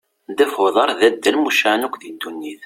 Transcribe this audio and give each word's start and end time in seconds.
Ddabex 0.31 0.53
n 0.55 0.61
uḍar 0.65 0.89
d 0.99 1.01
addal 1.07 1.35
mucaεen 1.39 1.85
akk 1.87 1.95
di 2.01 2.09
ddunit. 2.13 2.59